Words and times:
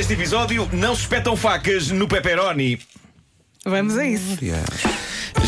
deste 0.00 0.14
episódio: 0.14 0.66
não 0.72 0.94
se 0.94 1.02
espetam 1.02 1.36
facas 1.36 1.90
no 1.90 2.08
pepperoni. 2.08 2.80
Vamos 3.66 3.98
a 3.98 4.06
isso. 4.06 4.38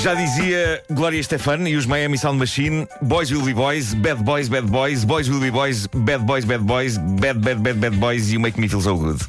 Já 0.03 0.15
dizia 0.15 0.83
Gloria 0.91 1.23
Stefan 1.23 1.67
e 1.67 1.75
os 1.75 1.87
Miami 1.87 2.19
Sound 2.19 2.39
Machine: 2.39 2.87
Boys 3.01 3.31
will 3.31 3.43
be 3.43 3.55
boys, 3.55 3.95
bad 3.95 4.23
boys, 4.23 4.51
bad 4.51 4.67
boys, 4.67 5.05
boys 5.05 5.27
will 5.29 5.41
be 5.41 5.51
boys, 5.51 5.87
bad 5.87 6.27
boys, 6.27 6.45
bad 6.45 6.61
boys, 6.61 6.99
bad, 6.99 7.41
bad, 7.41 7.63
bad, 7.63 7.81
bad 7.81 7.99
boys, 7.99 8.31
you 8.31 8.39
make 8.39 8.61
me 8.61 8.69
feel 8.69 8.83
so 8.83 8.95
good. 8.95 9.23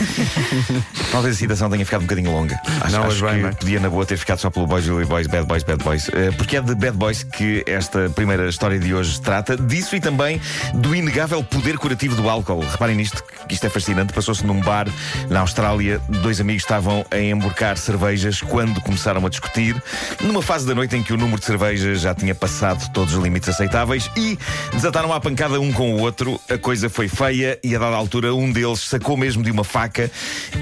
Talvez 1.10 1.36
a 1.36 1.38
citação 1.38 1.70
tenha 1.70 1.84
ficado 1.84 2.02
um 2.02 2.04
bocadinho 2.04 2.30
longa. 2.30 2.60
Acho, 2.80 2.96
Não, 2.96 3.04
acho 3.04 3.24
bem, 3.24 3.50
que 3.50 3.56
podia 3.56 3.80
na 3.80 3.90
boa 3.90 4.06
ter 4.06 4.16
ficado 4.16 4.38
só 4.38 4.50
pelo 4.50 4.66
Boys 4.66 4.86
Be 4.86 5.04
Boys, 5.04 5.26
Bad 5.26 5.46
Boys, 5.46 5.62
Bad 5.62 5.82
Boys. 5.82 6.08
Eh, 6.12 6.30
Porque 6.36 6.56
é 6.56 6.60
de 6.60 6.74
Bad 6.74 6.96
Boys 6.96 7.22
que 7.22 7.62
esta 7.66 8.08
primeira 8.10 8.48
história 8.48 8.78
de 8.78 8.94
hoje 8.94 9.20
trata. 9.20 9.56
Disso 9.56 9.96
e 9.96 10.00
também 10.00 10.40
do 10.74 10.94
inegável 10.94 11.42
poder 11.42 11.76
curativo 11.78 12.14
do 12.16 12.28
álcool. 12.28 12.60
Reparem 12.60 12.96
nisto, 12.96 13.22
que 13.48 13.54
isto 13.54 13.66
é 13.66 13.70
fascinante. 13.70 14.12
Passou-se 14.12 14.44
num 14.46 14.60
bar 14.60 14.86
na 15.28 15.40
Austrália. 15.40 16.00
Dois 16.08 16.40
amigos 16.40 16.62
estavam 16.62 17.04
a 17.10 17.18
emborcar 17.18 17.76
cervejas 17.76 18.40
quando 18.40 18.80
começaram 18.80 19.24
a 19.26 19.28
discutir. 19.28 19.80
Numa 20.22 20.42
fase 20.42 20.66
da 20.66 20.74
noite 20.74 20.96
em 20.96 21.02
que 21.02 21.12
o 21.12 21.16
número 21.16 21.40
de 21.40 21.46
cervejas 21.46 22.00
já 22.00 22.14
tinha 22.14 22.34
passado 22.34 22.90
todos 22.92 23.14
os 23.14 23.22
limites 23.22 23.48
aceitáveis 23.48 24.10
e 24.16 24.38
desataram 24.72 25.12
a 25.12 25.20
pancada 25.20 25.60
um 25.60 25.72
com 25.72 25.94
o 25.94 26.00
outro. 26.00 26.40
A 26.48 26.56
coisa 26.56 26.88
foi 26.88 27.08
feia 27.08 27.58
e 27.62 27.74
a 27.74 27.78
dada 27.78 27.96
altura 27.96 28.34
um 28.34 28.50
deles 28.50 28.80
sacou 28.80 29.16
mesmo 29.16 29.42
de 29.42 29.50
uma 29.50 29.64
faca 29.64 29.89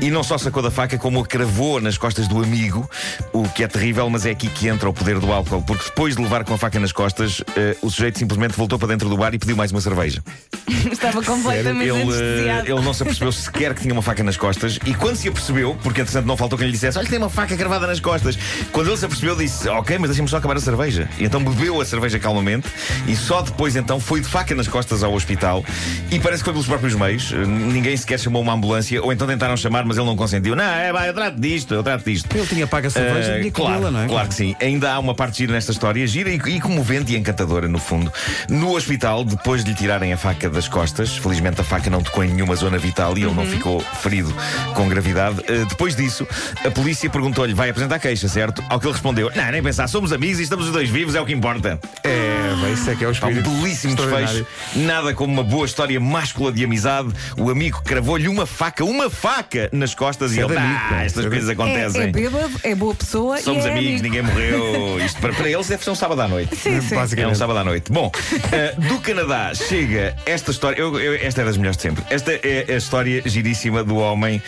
e 0.01 0.11
não 0.11 0.23
só 0.23 0.39
sacou 0.39 0.63
da 0.63 0.71
faca, 0.71 0.97
como 0.97 1.21
a 1.21 1.27
cravou 1.27 1.81
nas 1.81 1.99
costas 1.99 2.27
do 2.29 2.43
amigo, 2.43 2.89
o 3.33 3.49
que 3.49 3.63
é 3.63 3.69
terrível, 3.69 4.09
mas 4.09 4.25
é 4.27 4.31
aqui 4.31 4.49
que 4.49 4.69
entra 4.69 4.89
o 4.89 4.93
poder 4.93 5.19
do 5.19 5.33
álcool, 5.33 5.63
porque 5.63 5.85
depois 5.85 6.17
de 6.17 6.23
levar 6.23 6.45
com 6.45 6.55
a 6.55 6.59
faca 6.59 6.79
nas 6.81 6.93
costas, 6.93 7.43
eh, 7.57 7.77
o 7.83 7.91
sujeito 7.91 8.19
simplesmente 8.19 8.57
voltou 8.57 8.79
para 8.79 8.89
dentro 8.89 9.09
do 9.09 9.17
bar 9.17 9.35
e 9.35 9.39
pediu 9.39 9.57
mais 9.57 9.71
uma 9.71 9.81
cerveja. 9.81 10.23
Estava 10.93 11.23
completamente 11.23 11.89
Ele, 11.89 12.49
eh, 12.49 12.63
ele 12.67 12.81
não 12.81 12.93
se 12.93 13.03
apercebeu 13.03 13.33
sequer 13.33 13.75
que 13.75 13.83
tinha 13.83 13.93
uma 13.93 14.03
faca 14.03 14.23
nas 14.23 14.37
costas 14.37 14.79
e 14.87 14.95
quando 14.95 15.17
se 15.17 15.29
apercebeu, 15.29 15.77
porque 15.83 16.01
entretanto 16.01 16.27
não 16.27 16.37
faltou 16.37 16.59
quem 16.59 16.67
lhe 16.67 16.73
dissesse: 16.73 16.99
Olha, 16.99 17.09
tem 17.09 17.19
uma 17.19 17.31
faca 17.31 17.57
cravada 17.57 17.87
nas 17.87 18.01
costas. 18.01 18.39
Quando 18.73 18.89
ele 18.89 18.97
se 18.97 19.05
apercebeu, 19.05 19.37
disse: 19.37 19.69
Ok, 19.69 19.99
mas 19.99 20.11
deixa-me 20.11 20.29
só 20.29 20.39
acabar 20.39 20.57
a 20.57 20.61
cerveja. 20.61 21.09
E 21.19 21.25
então 21.25 21.43
bebeu 21.43 21.81
a 21.81 21.85
cerveja 21.85 22.19
calmamente 22.19 22.69
e 23.07 23.17
só 23.17 23.43
depois 23.43 23.77
então 23.77 24.01
foi 24.01 24.21
de 24.21 24.29
faca 24.29 24.55
nas 24.55 24.69
costas 24.69 25.03
ao 25.03 25.13
hospital 25.13 25.65
e 26.11 26.19
parece 26.19 26.43
que 26.43 26.45
foi 26.45 26.53
pelos 26.53 26.67
próprios 26.67 26.95
meios. 26.95 27.33
Ninguém 27.33 27.97
sequer 27.97 28.19
chamou 28.19 28.43
uma 28.43 28.53
ambulância 28.53 29.03
ou 29.03 29.13
então 29.13 29.27
tentaram 29.27 29.57
chamar, 29.57 29.85
mas 29.85 29.97
ele 29.97 30.07
não 30.07 30.17
consentiu. 30.17 30.55
Não, 30.55 30.65
é, 30.65 30.93
vai, 30.93 31.09
eu 31.09 31.15
trato 31.15 31.41
disto, 31.41 31.75
eu 31.75 31.83
trato 31.83 32.05
disto. 32.05 32.35
Ele 32.35 32.47
tinha 32.47 32.67
pago 32.67 32.87
a 32.87 32.91
cerveja 32.91 33.19
Uh, 33.19 33.41
e 33.41 33.45
ia 33.45 33.53
claro, 33.53 33.75
comê-la, 33.75 33.91
não 33.91 34.01
é? 34.03 34.09
Claro 34.09 34.29
que 34.29 34.35
sim. 34.35 34.57
Ainda 34.61 34.93
há 34.93 34.99
uma 34.99 35.15
parte 35.15 35.39
gira 35.39 35.53
nesta 35.53 35.73
história, 35.73 36.07
gira 36.07 36.31
e, 36.31 36.37
e 36.37 36.61
comovente 36.61 37.13
e 37.13 37.17
encantadora, 37.17 37.69
no 37.69 37.79
fundo. 37.79 38.13
No 38.49 38.75
hospital, 38.75 39.25
depois 39.25 39.65
de 39.65 39.71
lhe 39.71 39.77
tirarem 39.77 40.13
a 40.13 40.17
faca 40.17 40.49
das 40.59 40.67
costas, 40.67 41.17
felizmente 41.17 41.61
a 41.61 41.65
faca 41.65 41.89
não 41.89 42.03
tocou 42.03 42.25
em 42.25 42.31
nenhuma 42.33 42.57
zona 42.57 42.79
vital 42.79 43.17
e 43.17 43.23
ele 43.23 43.33
não 43.33 43.47
ficou 43.47 43.79
ferido 43.81 44.35
com 44.75 44.89
gravidade. 44.89 45.39
Uh, 45.43 45.65
depois 45.67 45.95
disso, 45.95 46.27
a 46.67 46.71
polícia 46.73 47.09
perguntou-lhe: 47.09 47.55
vai 47.55 47.71
apresentar 47.71 48.01
queixa, 48.01 48.27
certo? 48.29 48.61
Ao 48.69 48.81
que 48.81 48.87
ele 48.87 48.93
respondeu: 48.93 49.31
Não, 49.37 49.51
nem 49.53 49.63
pensar, 49.63 49.87
somos 49.87 50.13
amigos 50.13 50.41
e 50.41 50.43
estamos 50.43 50.67
os 50.67 50.73
dois 50.73 50.91
vivos, 50.91 51.15
é 51.15 51.21
o 51.21 51.25
que 51.25 51.33
importa. 51.33 51.79
É, 52.03 52.57
bem, 52.61 52.73
isso 52.73 52.91
é 52.91 52.97
que 52.97 53.05
é 53.05 53.09
o 53.09 53.15
Pá, 53.15 53.29
um 53.29 53.31
espírito. 53.31 53.51
belíssimo 53.51 53.95
desfecho. 53.95 54.45
Nada 54.75 55.15
como 55.15 55.33
uma 55.33 55.45
boa 55.45 55.65
história 55.65 56.01
máscula 56.01 56.51
de 56.51 56.65
amizade. 56.65 57.09
O 57.37 57.51
amigo 57.51 57.81
cravou-lhe 57.85 58.27
uma 58.27 58.45
faca, 58.45 58.85
uma 58.85 59.09
faca 59.09 59.69
nas 59.73 59.95
costas 59.95 60.35
e 60.35 60.41
é 60.41 60.45
ele, 60.45 60.57
ah, 60.59 61.05
estas 61.05 61.25
É 61.25 61.29
coisas 61.29 61.49
É, 61.49 61.53
acontecem. 61.53 62.03
é 62.03 62.07
bêbado, 62.09 62.51
é 62.65 62.75
boa 62.75 62.97
pessoa 62.97 63.39
Somos 63.39 63.65
e 63.65 63.69
é 63.69 63.71
amigos, 63.71 64.01
amigo. 64.01 64.03
ninguém 64.03 64.23
morreu. 64.23 64.99
Isto 65.07 65.21
para, 65.21 65.33
para 65.35 65.49
eles 65.49 65.69
deve 65.69 65.85
ser 65.85 65.91
um 65.91 65.95
sábado 65.95 66.21
à 66.21 66.27
noite. 66.27 66.57
Sim, 66.57 66.81
sim. 66.81 66.97
É 67.17 67.29
um 67.29 67.35
sábado 67.37 67.61
à 67.61 67.65
noite. 67.65 67.93
Bom, 67.93 68.11
eh, 68.51 68.75
do 68.77 68.99
Canadá 68.99 69.53
chega 69.55 70.17
esta 70.27 70.48
história. 70.53 70.79
eu- 70.81 70.99
eu- 70.99 71.15
esta 71.27 71.43
é 71.43 71.45
das 71.45 71.57
melhores 71.57 71.77
de 71.77 71.83
sempre. 71.83 72.05
Esta 72.11 72.33
é 72.33 72.67
a 72.69 72.77
história 72.77 73.23
giríssima 73.27 73.83
do 73.85 73.97
homem 73.97 74.43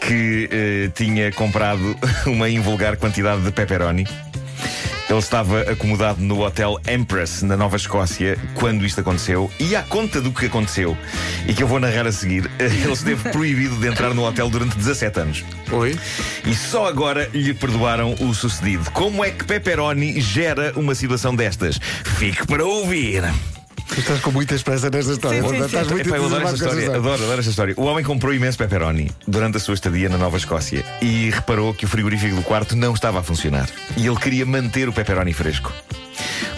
que 0.00 0.48
eh, 0.50 0.90
tinha 0.94 1.30
comprado 1.32 1.96
uma 2.26 2.48
invulgar 2.48 2.96
quantidade 2.96 3.42
de 3.42 3.50
pepperoni. 3.52 4.06
Ele 5.08 5.18
estava 5.20 5.60
acomodado 5.60 6.20
no 6.20 6.44
Hotel 6.44 6.80
Empress, 6.88 7.42
na 7.42 7.56
Nova 7.56 7.76
Escócia, 7.76 8.36
quando 8.54 8.84
isto 8.84 9.00
aconteceu. 9.00 9.48
E 9.60 9.76
à 9.76 9.82
conta 9.84 10.20
do 10.20 10.32
que 10.32 10.46
aconteceu, 10.46 10.98
e 11.46 11.54
que 11.54 11.62
eu 11.62 11.68
vou 11.68 11.78
narrar 11.78 12.08
a 12.08 12.12
seguir, 12.12 12.50
ele 12.58 12.92
esteve 12.92 13.30
proibido 13.30 13.76
de 13.76 13.86
entrar 13.86 14.12
no 14.12 14.24
hotel 14.26 14.50
durante 14.50 14.76
17 14.76 15.20
anos. 15.20 15.44
Oi? 15.70 15.96
E 16.44 16.52
só 16.56 16.88
agora 16.88 17.30
lhe 17.32 17.54
perdoaram 17.54 18.16
o 18.18 18.34
sucedido. 18.34 18.90
Como 18.90 19.24
é 19.24 19.30
que 19.30 19.44
Pepperoni 19.44 20.20
gera 20.20 20.72
uma 20.74 20.94
situação 20.94 21.36
destas? 21.36 21.78
Fique 22.18 22.44
para 22.44 22.64
ouvir. 22.64 23.22
Tu 23.88 24.00
estás 24.00 24.20
com 24.20 24.30
muita 24.30 24.54
esperança 24.54 24.90
nesta 24.90 25.12
história. 25.12 25.42
Sim, 25.42 25.48
sim, 25.48 25.64
Estás 25.64 25.86
sim. 25.86 25.94
muito 25.94 26.08
Epá, 26.08 26.16
eu 26.16 26.26
adoro 26.26 26.42
esta 26.44 26.56
história. 26.56 26.96
Adoro, 26.96 27.22
adoro 27.22 27.38
esta 27.38 27.50
história. 27.50 27.74
O 27.76 27.84
homem 27.84 28.04
comprou 28.04 28.34
imenso 28.34 28.58
pepperoni 28.58 29.10
durante 29.26 29.56
a 29.56 29.60
sua 29.60 29.74
estadia 29.74 30.08
na 30.08 30.18
Nova 30.18 30.36
Escócia 30.36 30.84
e 31.00 31.30
reparou 31.30 31.72
que 31.72 31.84
o 31.84 31.88
frigorífico 31.88 32.36
do 32.36 32.42
quarto 32.42 32.76
não 32.76 32.94
estava 32.94 33.20
a 33.20 33.22
funcionar. 33.22 33.68
E 33.96 34.06
ele 34.06 34.16
queria 34.16 34.44
manter 34.44 34.88
o 34.88 34.92
pepperoni 34.92 35.32
fresco. 35.32 35.72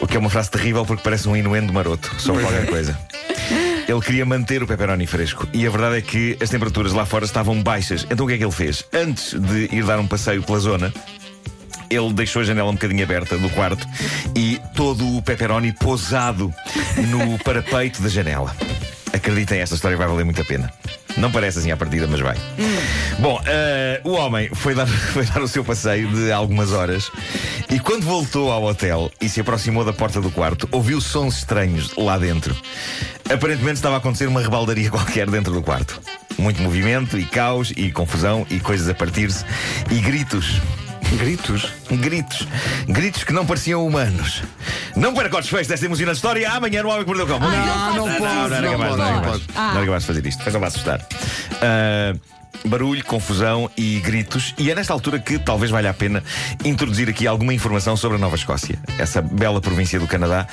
O 0.01 0.07
que 0.07 0.17
é 0.17 0.19
uma 0.19 0.31
frase 0.31 0.51
terrível 0.51 0.85
porque 0.87 1.03
parece 1.03 1.29
um 1.29 1.37
inuendo 1.37 1.73
maroto 1.73 2.15
sobre 2.19 2.43
qualquer 2.43 2.67
coisa. 2.67 2.99
Ele 3.89 4.01
queria 4.01 4.27
manter 4.27 4.63
o 4.63 4.67
pepperoni 4.67 5.07
fresco 5.07 5.47
e 5.53 5.67
a 5.67 5.71
verdade 5.71 5.97
é 5.97 6.03
que 6.03 6.37
as 6.41 6.51
temperaturas 6.51 6.93
lá 6.93 7.07
fora 7.07 7.25
estavam 7.25 7.63
baixas. 7.63 8.07
Então 8.11 8.27
o 8.27 8.29
que 8.29 8.35
é 8.35 8.39
que 8.39 8.45
ele 8.45 8.53
fez? 8.53 8.85
Antes 8.93 9.33
de 9.33 9.75
ir 9.75 9.85
dar 9.85 9.99
um 9.99 10.07
passeio 10.07 10.43
pela 10.43 10.59
zona, 10.59 10.93
ele 11.91 12.13
deixou 12.13 12.43
a 12.43 12.45
janela 12.45 12.69
um 12.69 12.75
bocadinho 12.75 13.03
aberta 13.03 13.39
do 13.39 13.49
quarto 13.51 13.87
e 14.37 14.61
todo 14.75 15.17
o 15.17 15.23
pepperoni 15.23 15.73
posado 15.73 16.53
no 17.07 17.39
parapeito 17.39 18.03
da 18.03 18.09
janela. 18.09 18.55
Acreditem, 19.13 19.61
esta 19.61 19.75
história 19.75 19.97
vai 19.97 20.07
valer 20.07 20.25
muito 20.25 20.41
a 20.41 20.45
pena. 20.45 20.73
Não 21.17 21.31
parece 21.31 21.59
assim 21.59 21.71
à 21.71 21.77
partida, 21.77 22.07
mas 22.07 22.21
vai. 22.21 22.37
Bom, 23.19 23.41
eh, 23.47 24.01
o 24.05 24.11
homem 24.11 24.49
foi 24.55 24.75
dar, 24.75 24.87
foi 25.13 25.25
dar 25.25 25.43
o 25.43 25.49
seu 25.49 25.65
passeio 25.65 26.09
de 26.09 26.31
algumas 26.31 26.73
horas 26.73 27.11
e 27.71 27.79
quando 27.81 28.05
voltou 28.05 28.53
ao 28.53 28.65
hotel 28.65 29.11
e 29.21 29.29
se 29.29 29.41
aproximou 29.41 29.85
da 29.85 29.93
porta 29.93 30.21
do 30.21 30.31
quarto, 30.31 30.69
ouviu 30.71 31.01
sons 31.01 31.39
estranhos 31.39 31.95
lá 31.97 32.19
dentro. 32.19 32.57
Aparentemente 33.31 33.75
estava 33.75 33.97
a 33.97 33.99
acontecer 33.99 34.27
uma 34.27 34.41
rebaldaria 34.41 34.91
qualquer 34.91 35.29
dentro 35.29 35.53
do 35.53 35.63
quarto. 35.63 36.01
Muito 36.39 36.63
movimento 36.63 37.19
e 37.19 37.25
caos 37.25 37.73
e 37.77 37.91
confusão 37.91 38.47
e 38.49 38.61
coisas 38.61 38.89
a 38.89 38.95
partir-se 38.95 39.45
e 39.91 40.01
gritos. 40.01 40.61
Gritos? 41.17 41.73
Gritos. 41.91 42.47
Gritos 42.87 43.25
que 43.25 43.33
não 43.33 43.47
pareciam 43.47 43.87
humanos. 43.87 44.43
Não 44.95 45.15
para 45.15 45.29
cortes 45.29 45.51
feios 45.51 45.67
desta 45.67 45.87
emocionante 45.87 46.17
história. 46.17 46.51
Amanhã 46.51 46.83
no 46.83 46.91
Homem 46.91 47.05
que 47.05 47.07
Mordeu 47.07 47.25
o 47.25 47.29
Cão. 47.29 47.39
não 47.39 47.51
não, 47.51 48.07
não 48.07 48.49
não 48.49 48.57
era 48.57 48.71
capaz, 48.71 48.89
pode, 48.89 48.99
não 48.99 49.07
era 49.07 49.17
não 49.17 49.23
capaz. 49.23 49.43
Ah. 49.55 49.61
Não 49.73 49.77
era 49.77 49.87
capaz 49.87 50.03
de 50.03 50.07
fazer 50.07 50.27
isto. 50.27 50.43
Faz-me 50.45 50.61
lá 50.61 50.67
assustar. 50.67 51.07
Ah, 51.63 52.15
barulho, 52.65 53.05
confusão 53.05 53.71
e 53.77 54.01
gritos. 54.01 54.55
E 54.59 54.71
é 54.71 54.75
nesta 54.75 54.93
altura 54.93 55.19
que 55.19 55.39
talvez 55.39 55.71
valha 55.71 55.91
a 55.91 55.95
pena 55.95 56.23
introduzir 56.65 57.09
aqui 57.09 57.27
alguma 57.27 57.55
informação 57.55 57.97
sobre 57.97 58.17
a 58.17 58.21
Nova 58.21 58.37
Escócia, 58.37 58.79
essa 58.99 59.23
bela 59.23 59.61
província 59.61 59.99
do 59.99 60.07
Canadá. 60.07 60.47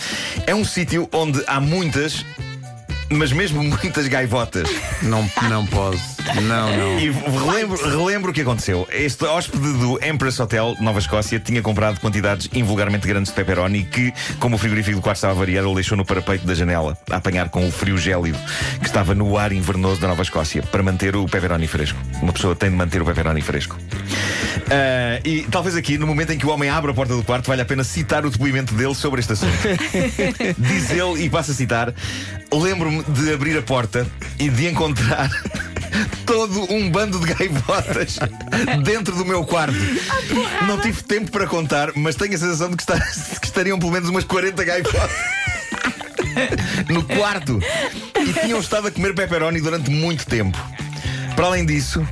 É 0.46 0.54
um 0.54 0.64
sítio 0.66 1.10
onde 1.12 1.44
há 1.48 1.60
muitas, 1.60 2.26
mas 3.10 3.32
mesmo 3.32 3.64
muitas 3.64 4.08
gaivotas. 4.08 4.70
Não, 5.02 5.30
não 5.50 5.66
pode. 5.66 6.00
Não, 6.42 6.76
não. 6.76 7.00
E 7.00 7.12
relembro, 7.12 7.90
relembro 7.90 8.32
o 8.32 8.34
que 8.34 8.42
aconteceu. 8.42 8.88
Este 8.92 9.26
hóspede 9.26 9.74
do 9.74 10.04
Empress 10.04 10.40
Hotel, 10.40 10.76
Nova 10.80 11.00
Escócia, 11.00 11.40
tinha 11.40 11.62
comprado 11.62 12.00
quantidades 12.00 12.50
invulgarmente 12.54 13.08
grandes 13.08 13.32
de 13.32 13.36
pepperoni 13.36 13.84
que, 13.84 14.14
como 14.40 14.56
o 14.56 14.58
frigorífico 14.58 14.98
do 14.98 15.02
quarto 15.02 15.18
estava 15.18 15.34
a 15.34 15.38
variar, 15.38 15.64
ele 15.64 15.76
deixou 15.76 15.98
no 15.98 16.06
parapeito 16.06 16.46
da 16.46 16.54
janela, 16.54 16.98
a 17.10 17.18
apanhar 17.18 17.50
com 17.50 17.68
o 17.68 17.72
frio 17.72 17.98
gélido 17.98 18.38
que 18.80 18.88
estava 18.88 19.14
no 19.14 19.38
ar 19.38 19.52
invernoso 19.52 20.02
da 20.02 20.08
Nova 20.08 20.22
Escócia, 20.22 20.64
para 20.64 20.82
manter 20.82 21.16
o 21.16 21.26
pepperoni 21.26 21.68
fresco. 21.68 22.00
Uma 22.22 22.34
pessoa 22.34 22.56
tem 22.56 22.70
de 22.70 22.76
manter 22.76 23.02
o 23.02 23.06
pepperoni 23.06 23.42
fresco. 23.42 23.78
Ah, 24.70 25.20
e 25.24 25.44
talvez 25.52 25.76
aqui, 25.76 25.98
no 25.98 26.08
momento 26.08 26.32
em 26.32 26.38
que 26.38 26.46
o 26.46 26.50
homem 26.50 26.70
abre 26.70 26.92
a 26.92 26.94
porta 26.94 27.16
do 27.16 27.24
quarto, 27.24 27.48
vale 27.48 27.62
a 27.62 27.66
pena 27.66 27.84
citar 27.84 28.26
o 28.26 28.30
depoimento 28.30 28.74
dele 28.74 28.96
sobre 28.96 29.20
este 29.22 29.34
assunto. 29.34 29.52
Diz 30.58 30.90
ele, 30.90 31.24
e 31.26 31.30
passo 31.30 31.52
a 31.52 31.54
citar: 31.54 31.94
Lembro-me 32.52 33.04
de 33.04 33.34
abrir 33.34 33.58
a 33.58 33.62
porta 33.62 34.08
e 34.40 34.50
de 34.50 34.68
encontrar 34.68 35.30
todo 36.26 36.72
um 36.74 36.90
bando 36.90 37.20
de 37.20 37.34
gaivotas 37.34 38.18
dentro 38.84 39.16
do 39.16 39.24
meu 39.26 39.44
quarto. 39.46 39.76
Não 40.68 40.80
tive 40.80 41.04
tempo 41.04 41.30
para 41.32 41.46
contar, 41.48 41.92
mas 41.96 42.16
tenho 42.16 42.34
a 42.34 42.38
sensação 42.38 42.70
de 42.72 42.78
que, 42.78 42.84
está- 42.84 43.00
que 43.40 43.46
estariam 43.46 43.78
pelo 43.78 43.92
menos 43.92 44.10
umas 44.10 44.24
40 44.24 44.64
gaivotas. 44.64 45.12
No 46.90 47.02
quarto 47.04 47.62
e 48.20 48.34
tinham 48.42 48.60
estado 48.60 48.88
a 48.88 48.92
comer 48.92 49.16
pepperoni 49.16 49.62
durante 49.62 49.90
muito 49.90 50.26
tempo. 50.26 50.58
Para 51.34 51.46
além 51.46 51.66
disso, 51.66 52.06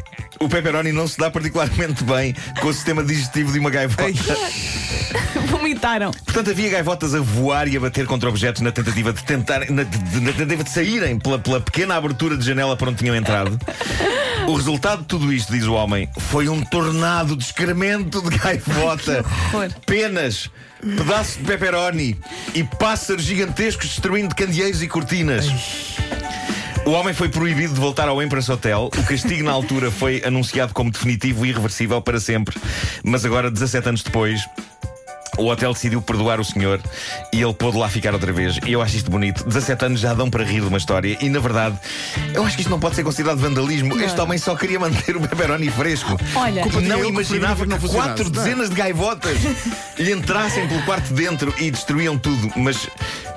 o 0.44 0.50
pepperoni 0.50 0.92
não 0.92 1.08
se 1.08 1.18
dá 1.18 1.30
particularmente 1.32 2.04
bem 2.04 2.36
com 2.60 2.68
o 2.68 2.74
sistema 2.74 3.04
digestivo 3.04 3.52
de 3.52 3.60
uma 3.60 3.70
gaivota. 3.70 4.04
Vomitaram. 5.50 6.12
Portanto, 6.12 6.50
havia 6.52 6.70
gaivotas 6.70 7.14
a 7.16 7.20
voar 7.20 7.68
e 7.68 7.78
a 7.78 7.80
bater 7.80 8.06
contra 8.06 8.30
objetos 8.30 8.62
na 8.62 8.72
tentativa 8.72 9.14
de 9.14 9.24
tentar, 9.24 9.70
na, 9.70 9.84
de- 9.84 10.20
na 10.22 10.32
tentativa 10.34 10.64
de 10.64 10.70
saírem 10.70 11.20
pela, 11.20 11.38
pela 11.40 11.62
pequena 11.62 11.96
abertura 11.96 12.36
de 12.38 12.46
janela 12.46 12.76
para 12.76 12.90
onde 12.90 13.00
tinham 13.00 13.16
entrado. 13.16 13.58
O 14.46 14.56
resultado 14.56 15.04
de 15.04 15.06
tudo 15.08 15.32
isto, 15.32 15.54
diz 15.54 15.64
o 15.64 15.72
homem, 15.74 16.10
foi 16.20 16.50
um 16.50 16.62
tornado 16.66 17.34
de 17.38 17.46
excremento 17.46 18.22
de 18.30 18.38
gaivota, 18.38 19.24
penas, 19.86 20.50
pedaços 20.82 21.38
de 21.38 21.44
pepperoni 21.46 22.20
e 22.54 22.62
pássaros 22.62 23.24
gigantescos 23.24 23.88
destruindo 23.88 24.36
candeeiros 24.36 24.82
e 24.84 24.88
cortinas. 24.90 25.46
O 26.86 26.92
homem 26.92 27.14
foi 27.14 27.30
proibido 27.30 27.74
de 27.74 27.80
voltar 27.80 28.10
ao 28.10 28.22
Empress 28.22 28.50
Hotel. 28.50 28.90
O 28.98 29.04
castigo 29.04 29.44
na 29.44 29.52
altura 29.52 29.90
foi 29.90 30.22
anunciado 30.26 30.74
como 30.74 30.92
definitivo 30.92 31.46
e 31.46 31.50
irreversível 31.50 32.02
para 32.02 32.20
sempre. 32.20 32.58
Mas 33.04 33.24
agora, 33.24 33.50
17 33.50 33.88
anos 33.90 34.04
depois, 34.04 34.42
o 35.38 35.46
hotel 35.48 35.72
decidiu 35.74 36.02
perdoar 36.02 36.42
o 36.42 36.44
senhor 36.44 36.82
e 37.32 37.42
ele 37.42 37.54
pôde 37.54 37.78
lá 37.78 37.88
ficar 37.88 38.14
outra 38.14 38.34
vez. 38.34 38.60
E 38.66 38.74
eu 38.74 38.82
acho 38.82 38.98
isto 38.98 39.10
bonito. 39.10 39.46
17 39.46 39.86
anos 39.86 40.00
já 40.02 40.14
dão 40.14 40.30
para 40.30 40.44
rir 40.44 40.60
de 40.60 40.68
uma 40.68 40.78
história. 40.78 41.18
E 41.22 41.30
na 41.30 41.40
verdade, 41.40 41.80
eu 42.34 42.44
acho 42.46 42.56
que 42.58 42.62
isto 42.64 42.70
não 42.70 42.80
pode 42.80 42.96
ser 42.96 43.04
considerado 43.04 43.38
vandalismo. 43.38 44.00
Este 44.02 44.20
homem 44.20 44.38
só 44.38 44.54
queria 44.56 44.80
manter 44.80 45.16
o 45.16 45.22
pepperoni 45.22 45.70
fresco. 45.72 46.20
Olha, 46.36 46.66
não 46.82 47.06
imaginava 47.06 47.66
não 47.66 47.80
que 47.80 47.88
quatro 47.88 48.26
Não. 48.26 48.32
dezenas 48.32 48.70
de 48.70 48.76
gaivotas 48.76 49.38
lhe 49.98 50.12
entrassem 50.12 50.68
pelo 50.68 50.82
quarto 50.84 51.14
dentro 51.14 51.54
e 51.58 51.72
destruíam 51.72 52.18
tudo. 52.18 52.52
Mas, 52.58 52.90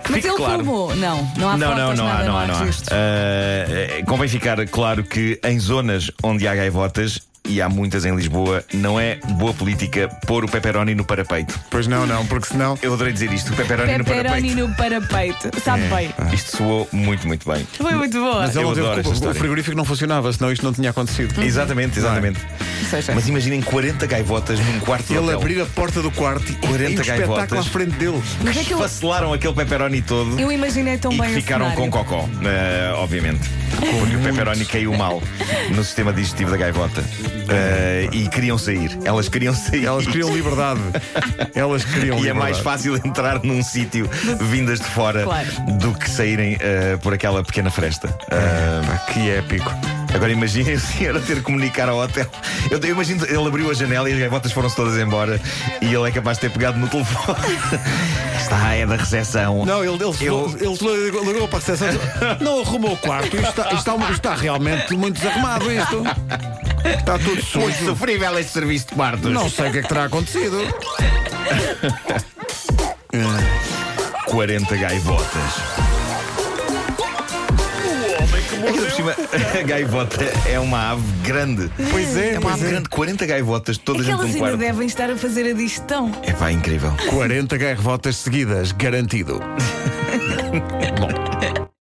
Mas 0.09 0.15
fique 0.23 0.29
ele 0.29 0.37
claro. 0.37 0.57
filmou. 0.65 0.97
Não, 0.97 1.31
não 1.37 1.49
há 1.51 1.57
Não, 1.57 1.71
não, 1.75 1.77
fotos, 1.87 1.99
não 1.99 2.07
há, 2.07 2.13
nada, 2.15 2.25
não 2.25 2.39
há, 2.39 2.47
não 2.47 2.55
há. 2.55 2.59
registros. 2.59 2.89
Ah, 2.93 4.05
convém 4.07 4.29
ficar 4.29 4.67
claro 4.69 5.03
que 5.05 5.39
em 5.45 5.59
zonas 5.59 6.11
onde 6.23 6.47
há 6.47 6.55
gaivotas, 6.55 7.21
e 7.49 7.61
há 7.63 7.69
muitas 7.69 8.05
em 8.05 8.15
Lisboa, 8.15 8.65
não 8.75 8.99
é 8.99 9.17
boa 9.39 9.53
política 9.55 10.09
pôr 10.27 10.45
o 10.45 10.49
pepperoni 10.49 10.95
no 10.95 11.05
parapeito. 11.05 11.59
Pois 11.71 11.87
não, 11.87 12.07
não, 12.07 12.27
porque 12.27 12.49
senão. 12.49 12.79
Eu 12.83 12.95
adorei 12.95 13.13
dizer 13.13 13.33
isto, 13.33 13.53
o 13.53 13.57
pepperoni, 13.57 13.93
Pepperoni 14.05 14.55
no 14.55 14.67
no 14.69 14.75
parapeito. 14.75 15.51
Sabe 15.63 15.89
parapeito. 15.89 16.15
bem. 16.23 16.31
É, 16.31 16.35
Isto 16.35 16.57
soou 16.57 16.89
muito, 16.93 17.27
muito 17.27 17.51
bem. 17.51 17.67
Foi 17.77 17.95
muito 17.95 18.19
boa. 18.19 18.41
Mas 18.41 18.57
ele 18.57 18.65
Eu 18.65 18.69
teve 18.71 18.81
adoro 18.81 18.95
culpa, 18.95 19.01
esta 19.01 19.11
o 19.11 19.13
história. 19.15 19.39
frigorífico 19.39 19.77
não 19.77 19.85
funcionava, 19.85 20.33
senão 20.33 20.53
isto 20.53 20.65
não 20.65 20.73
tinha 20.73 20.91
acontecido. 20.91 21.43
Exatamente, 21.43 21.99
exatamente. 21.99 22.41
Seja, 22.91 23.15
Mas 23.15 23.27
imaginem 23.29 23.61
40 23.63 24.07
gaivotas 24.07 24.59
num 24.61 24.81
quarto 24.81 25.07
de 25.07 25.15
Ele 25.15 25.21
hotel. 25.27 25.39
abrir 25.39 25.61
a 25.61 25.67
porta 25.67 26.01
do 26.03 26.11
quarto 26.11 26.51
e 26.53 26.55
40 26.57 26.83
e 26.83 26.87
um 26.97 27.01
espetáculo 27.01 27.37
gaivotas. 27.37 27.59
à 27.59 27.63
frente 27.71 27.91
dele. 27.97 28.23
mas 28.43 28.57
é 28.57 28.63
que 28.65 28.73
eu, 28.73 28.79
Esfacelaram 28.79 29.33
aquele 29.33 29.55
pepperoni 29.55 30.03
todo. 30.03 30.39
eu 30.39 30.51
imaginei 30.53 30.97
tão 30.99 31.13
e 31.13 31.19
bem 31.19 31.31
que 31.31 31.39
o 31.39 31.41
ficaram 31.43 31.71
cenário. 31.71 31.91
com 31.91 32.05
cocó, 32.05 32.29
eh, 32.45 32.93
obviamente. 32.97 33.49
Porque 33.77 34.17
o 34.17 34.21
pepperoni 34.21 34.65
caiu 34.65 34.95
mal 34.97 35.23
no 35.75 35.83
sistema 35.85 36.13
digestivo 36.13 36.51
da 36.51 36.57
gaivota. 36.57 37.03
Eh, 37.49 38.09
e 38.13 38.29
queriam 38.29 38.57
sair. 38.59 38.97
Elas 39.05 39.29
queriam 39.29 39.53
sair. 39.55 39.85
Elas 39.87 40.07
queriam 40.07 40.35
liberdade. 40.35 40.81
Elas 41.55 41.85
queriam 41.85 42.17
E 42.17 42.21
é 42.21 42.33
liberdade. 42.33 42.39
mais 42.39 42.59
fácil 42.59 42.97
entrar 42.97 43.43
num 43.43 43.63
sítio 43.63 44.09
vindas 44.41 44.79
de 44.81 44.87
fora 44.87 45.25
Claro. 45.25 45.47
do 45.81 45.95
que 45.95 46.11
saírem 46.11 46.57
eh, 46.61 46.97
por 47.03 47.13
aquela 47.15 47.43
pequena 47.45 47.71
fresta. 47.71 48.09
Pá, 48.09 48.99
que 49.13 49.31
épico. 49.31 49.71
Agora 50.15 50.33
imaginem 50.33 50.75
o 50.75 50.81
senhor 50.81 51.17
a 51.17 51.21
ter 51.21 51.37
que 51.37 51.43
comunicar 51.43 51.89
ao 51.89 51.99
hotel. 51.99 52.27
Eu, 52.71 52.79
eu 52.79 52.91
imagino, 52.91 53.25
ele 53.27 53.47
abriu 53.47 53.71
a 53.71 53.75
janela 53.75 54.09
e 54.09 54.13
as 54.15 54.19
gaivotas 54.19 54.51
foram-se 54.53 54.75
todas 54.77 54.97
embora 54.99 55.41
e 55.83 55.93
ele 55.95 56.09
é 56.09 56.11
capaz 56.11 56.39
de 56.39 56.43
ter 56.43 56.51
pegado 56.51 56.79
no 56.79 56.89
telefone. 56.89 57.39
Está, 58.41 58.75
é 58.75 58.87
da 58.87 58.95
recepção. 58.97 59.65
Não, 59.67 59.83
ele, 59.83 59.95
ele, 59.95 60.03
Eu- 60.21 60.57
ele 60.61 61.05
ligou- 61.05 61.33
ligou 61.33 61.49
para 61.49 61.59
a 61.59 61.61
recepção. 61.61 61.89
Não 62.41 62.61
arrumou 62.61 62.93
o 62.93 62.97
quarto. 62.97 63.37
Isto 63.37 63.49
está, 63.49 63.73
isto 63.73 63.91
está, 63.91 64.11
está 64.13 64.35
realmente 64.37 64.95
muito 64.97 65.19
desarrumado. 65.21 65.71
Isto 65.73 66.05
está 66.99 67.19
tudo 67.19 67.31
Muito 67.35 67.45
sujo. 67.47 67.85
sofrível 67.87 68.39
este 68.39 68.53
serviço 68.53 68.89
de 68.89 68.95
quartos. 68.95 69.33
Não 69.33 69.49
sei 69.51 69.69
o 69.69 69.73
que 69.73 69.79
é 69.79 69.83
que 69.83 69.89
terá 69.89 70.05
acontecido. 70.05 70.59
40 74.27 74.77
gaivotas. 74.77 75.27
Ainda 78.67 78.83
por 78.83 78.91
cima, 78.91 79.15
a 79.59 79.63
gaivota 79.63 80.25
é 80.47 80.59
uma 80.59 80.93
ave 80.93 81.03
grande. 81.23 81.71
Pois 81.91 82.17
é, 82.17 82.35
É 82.35 82.39
uma 82.39 82.51
pois 82.51 82.55
ave 82.55 82.67
é. 82.67 82.71
grande, 82.71 82.89
40 82.89 83.27
gaivotas, 83.27 83.79
todas 83.79 84.07
dentro 84.07 84.23
Aquelas 84.23 84.35
de 84.35 84.41
um 84.41 84.45
ainda 84.45 84.59
quarto. 84.59 84.73
devem 84.73 84.87
estar 84.87 85.11
a 85.11 85.17
fazer 85.17 85.51
a 85.51 85.55
digestão. 85.55 86.11
É 86.23 86.33
pá, 86.33 86.51
incrível. 86.51 86.93
40 87.11 87.57
gaivotas 87.57 88.17
seguidas, 88.17 88.73
garantido. 88.73 89.41
Bom. 90.99 91.16